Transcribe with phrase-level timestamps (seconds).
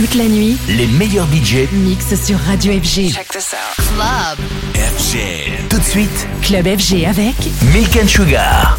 [0.00, 3.12] Toute la nuit, les meilleurs budgets mixent sur Radio FG.
[3.12, 3.76] Check this out.
[3.76, 4.38] Club
[4.74, 5.68] FG.
[5.68, 7.34] Tout de suite, Club FG avec
[7.74, 8.78] Milk and Sugar.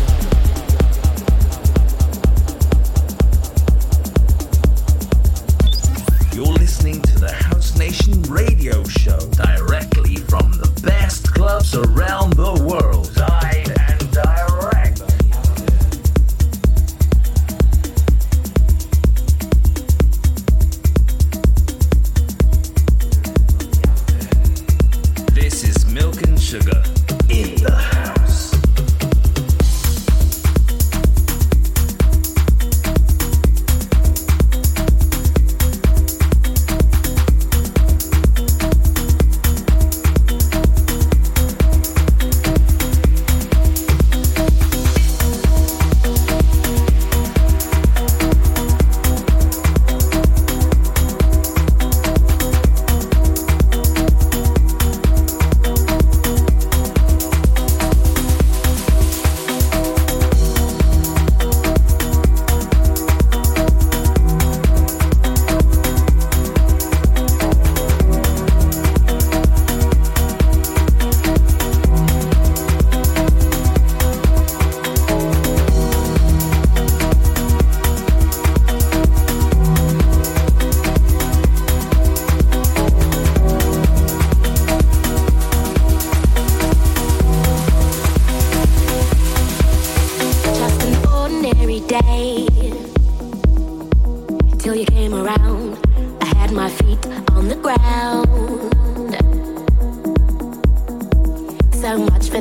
[6.33, 12.63] You're listening to the House Nation radio show directly from the best clubs around the
[12.65, 12.90] world.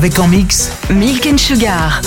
[0.00, 2.00] Avec en mix Milk and Sugar.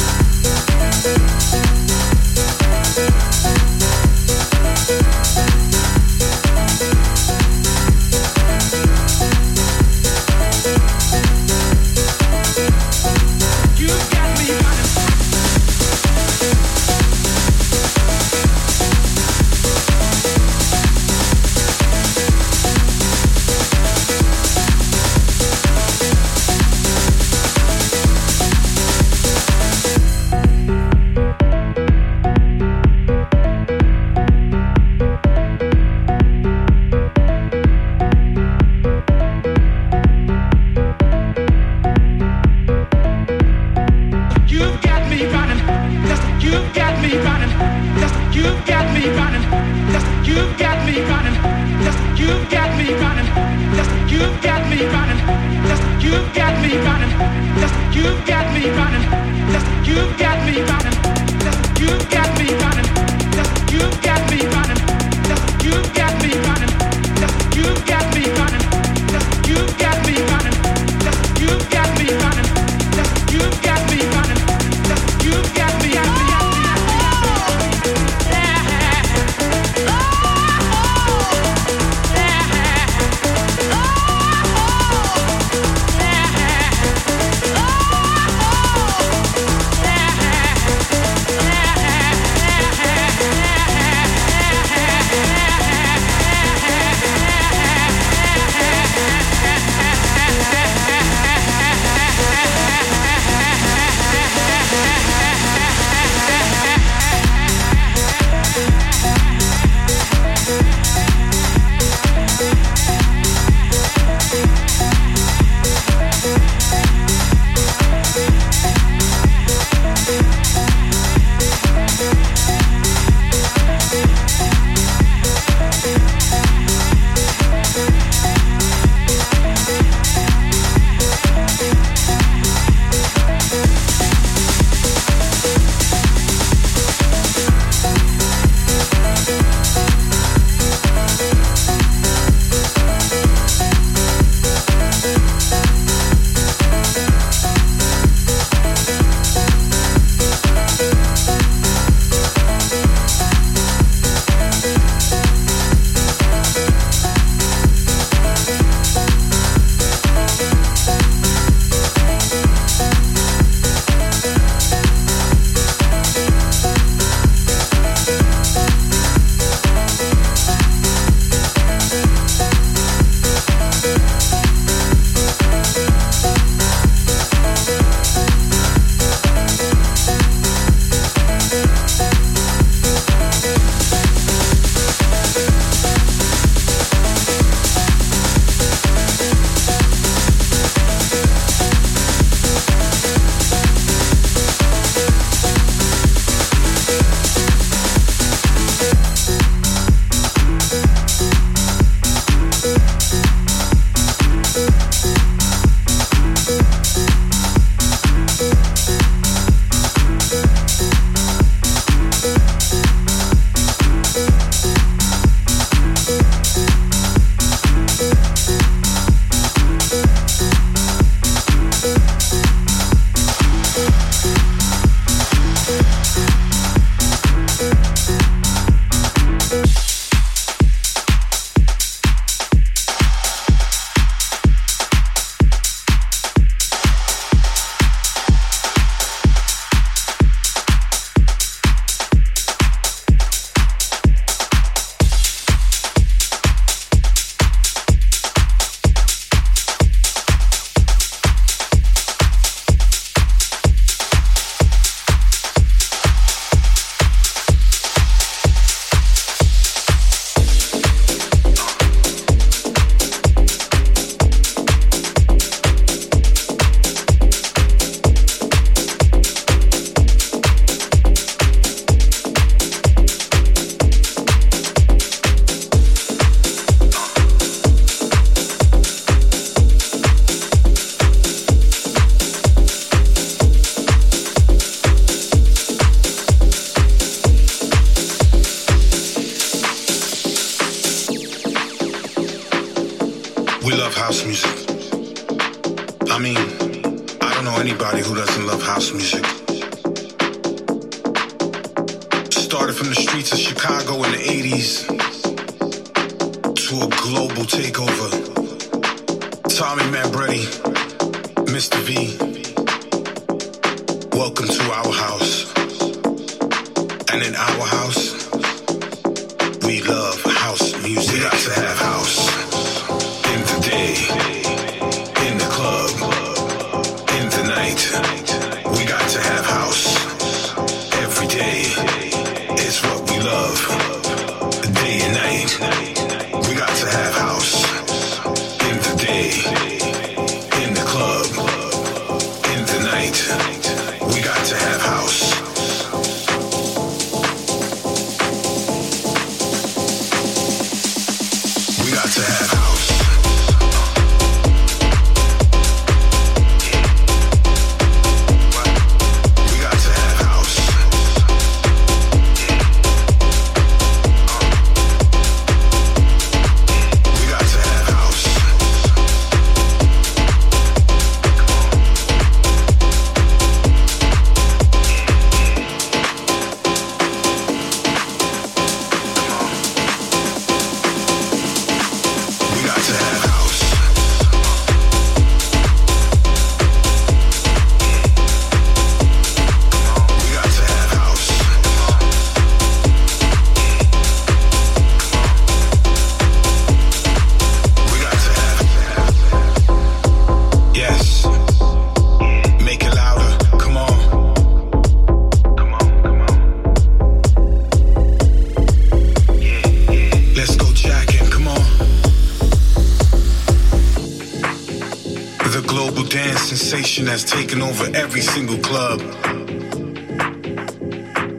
[417.34, 419.00] taking over every single club.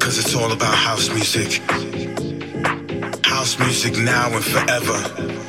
[0.01, 1.63] Cause it's all about house music.
[3.25, 5.44] House music now and forever.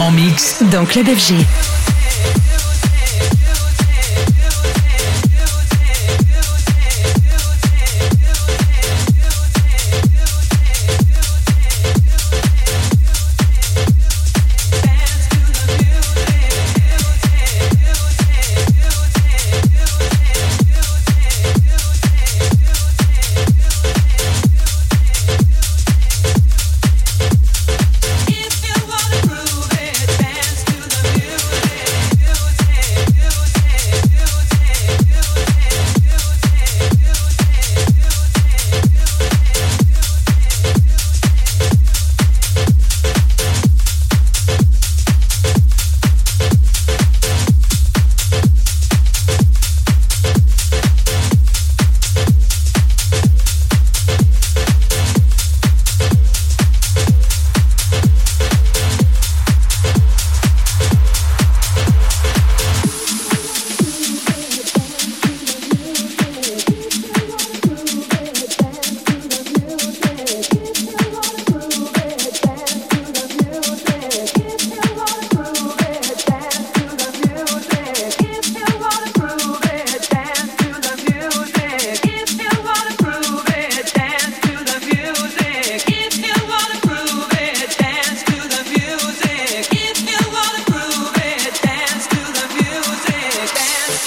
[0.00, 0.64] En mix.
[0.72, 1.77] Dans Club FG.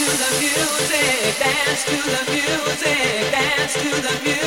[0.06, 4.41] the music, dance to the music, dance to the music.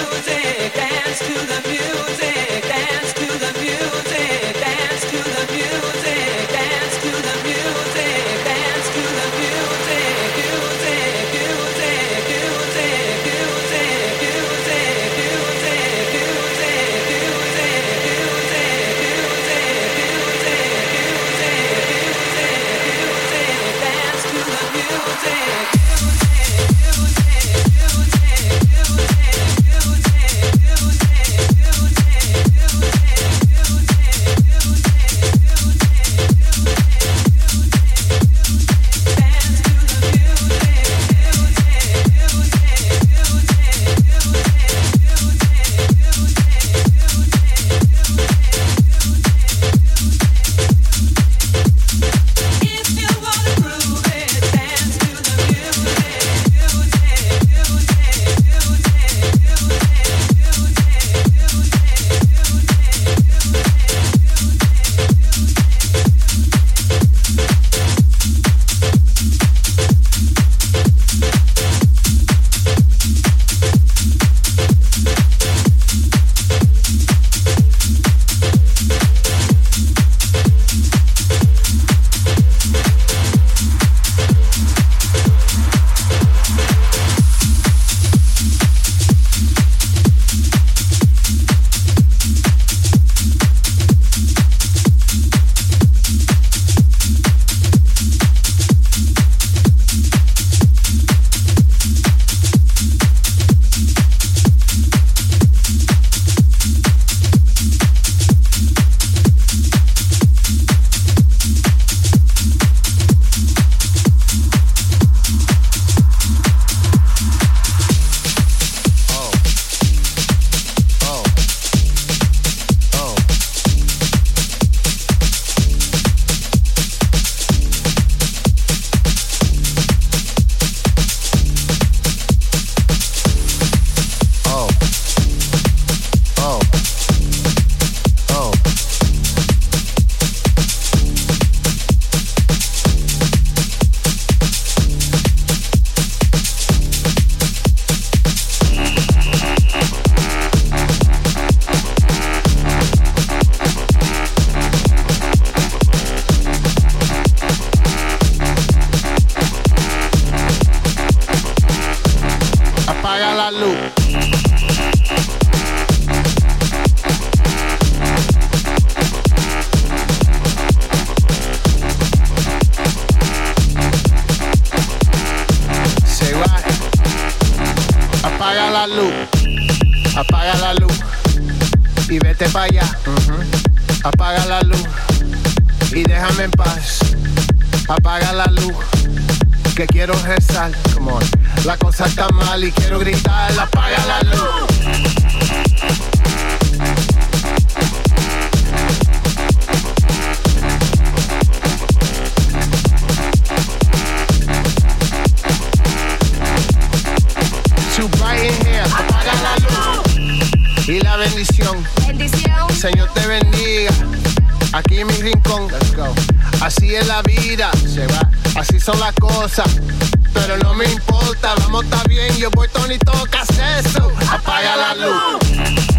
[220.47, 222.37] Pero no me importa, vamos está bien.
[222.37, 223.45] Yo voy Tony toca
[223.79, 224.13] eso.
[224.31, 225.94] Apaga la luz.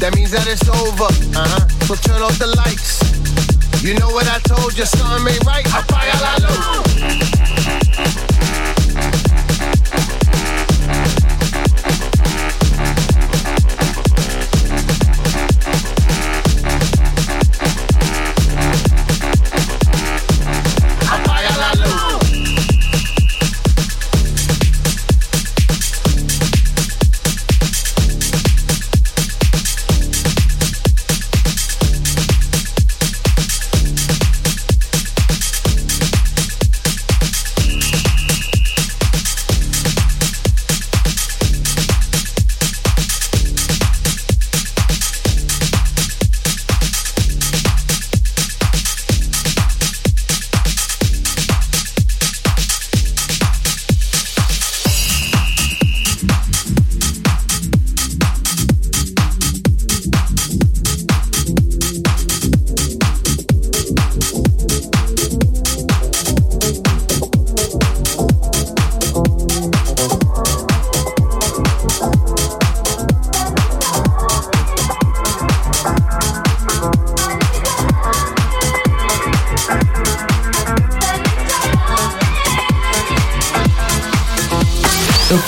[0.00, 1.12] That means that it's over.
[1.36, 1.68] Uh-huh.
[1.84, 3.02] So turn off the lights.
[3.84, 5.66] You know what I told you, something ain't right.
[5.66, 6.70] Apaga la luz.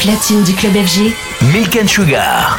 [0.02, 1.14] Platine du club FG,
[1.52, 2.58] Milk and Sugar.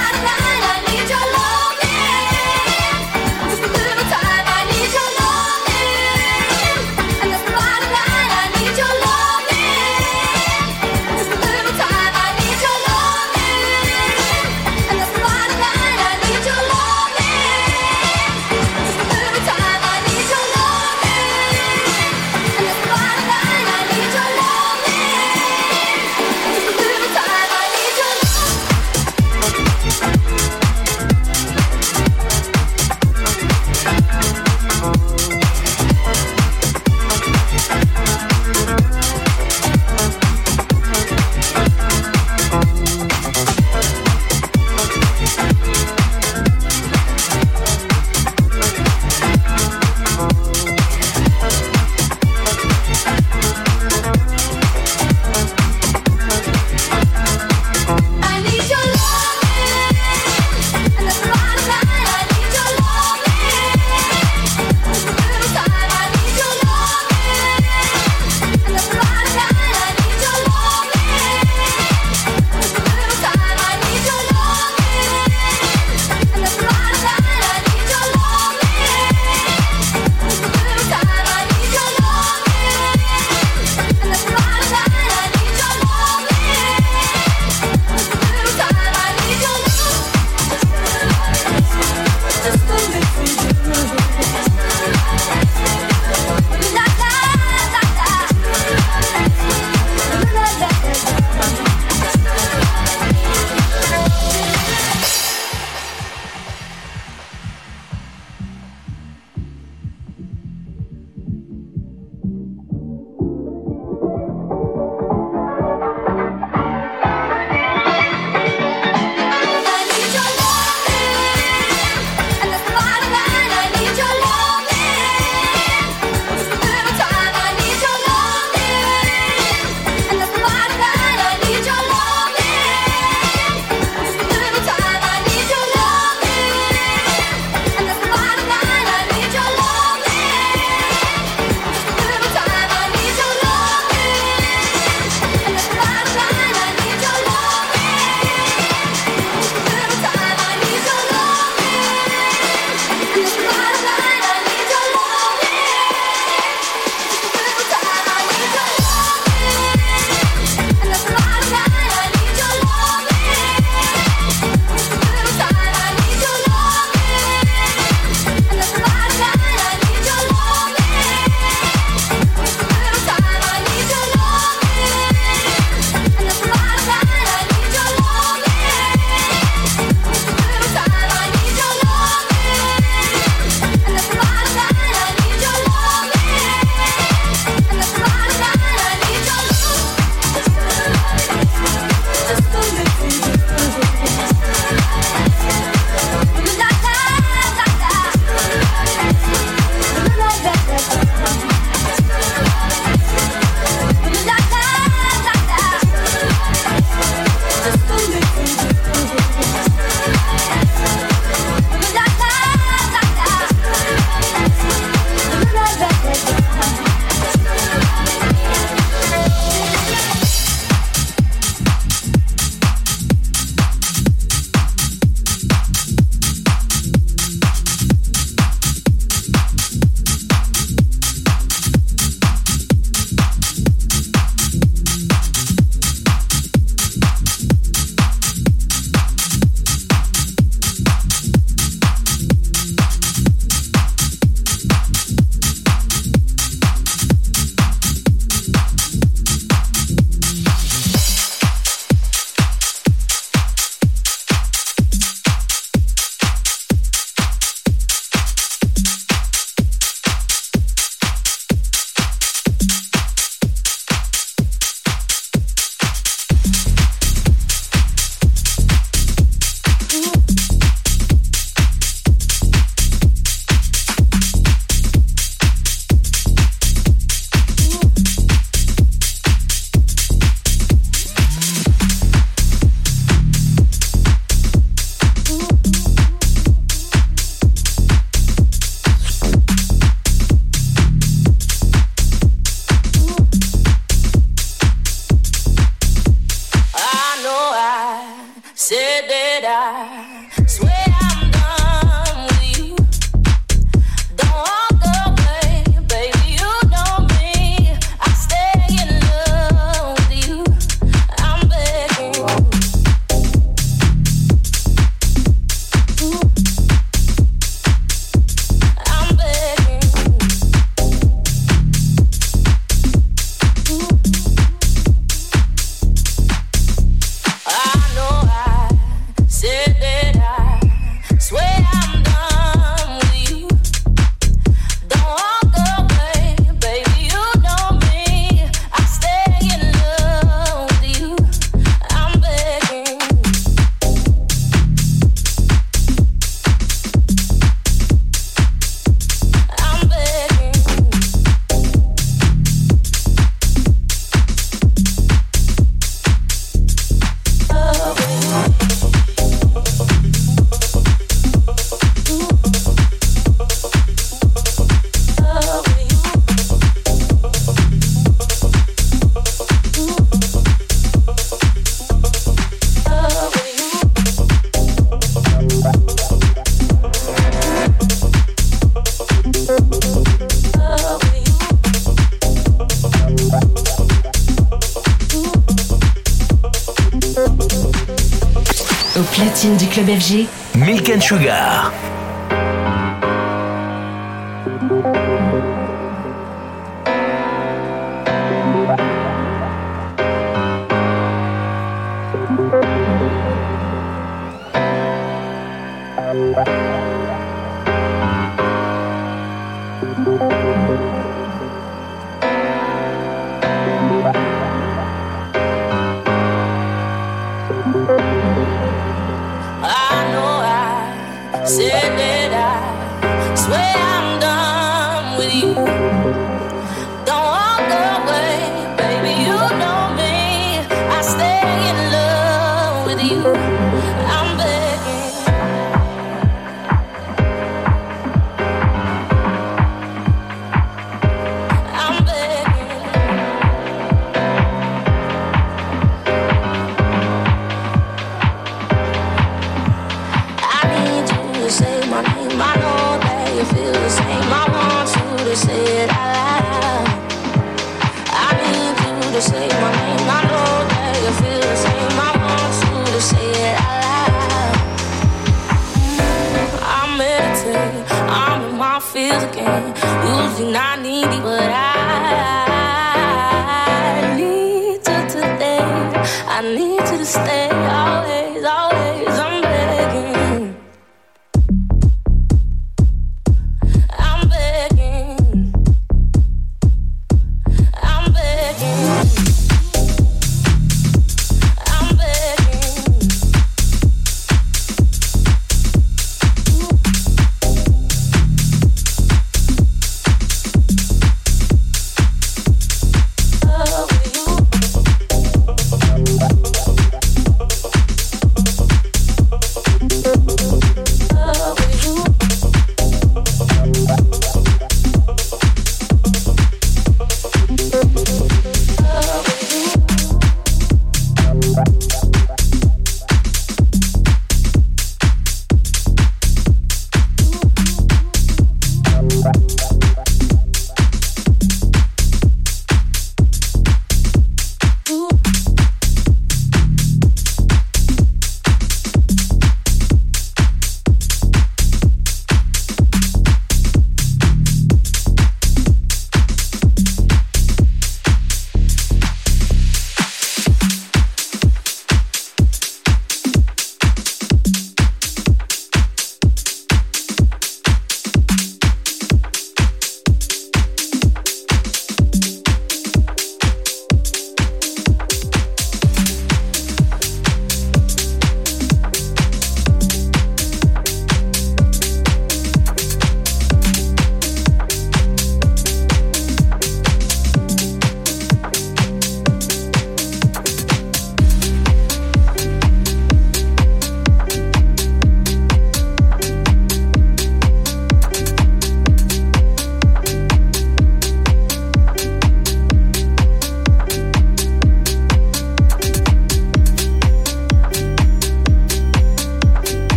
[389.84, 390.30] Club FG.
[390.56, 391.73] Milk and Sugar.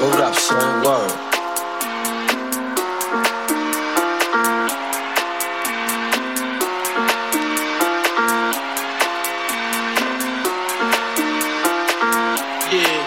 [0.00, 0.82] Saying?
[0.82, 1.10] Word.
[12.72, 13.06] Yeah.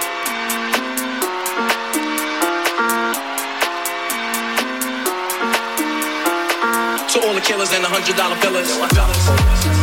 [7.10, 9.83] To all the killers and the hundred dollar billers.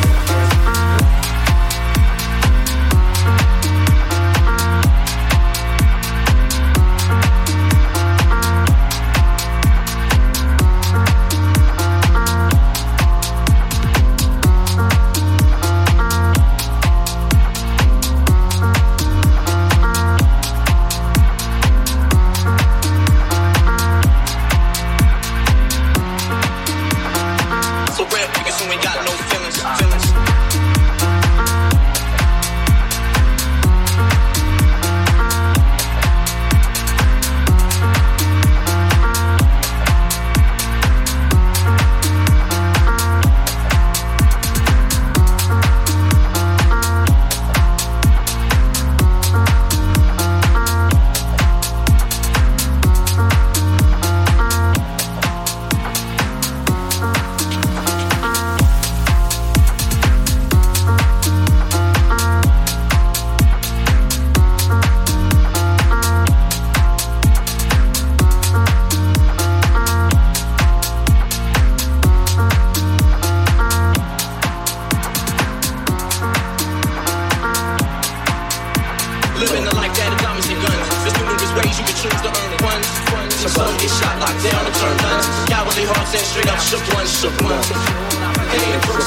[89.00, 89.06] For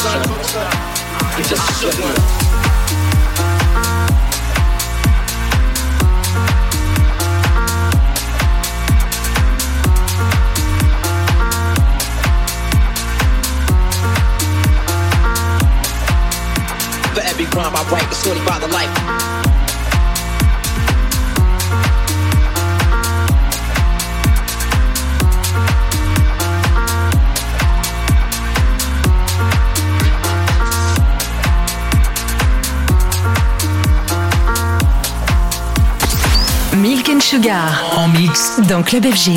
[17.22, 19.33] every crime I write, it's 40 by the life.
[36.86, 39.32] En mix dans Club FG.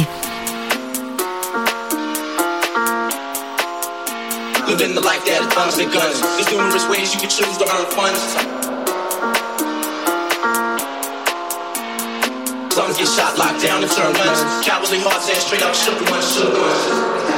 [4.66, 6.20] Living the life that comes and guns.
[6.20, 8.18] There's numerous ways you can choose to earn funds.
[12.74, 14.66] Some get shot, locked down, and turn guns.
[14.66, 17.35] Cowardly hearts and straight up shook ones, shook ones.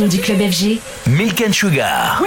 [0.00, 0.80] du club FG.
[1.06, 2.18] Milk and Sugar.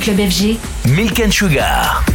[0.00, 0.58] Club FG.
[0.96, 2.09] Milk and Sugar.